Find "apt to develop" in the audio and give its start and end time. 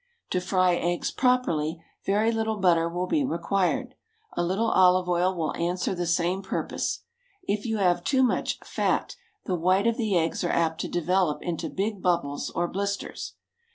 10.49-11.43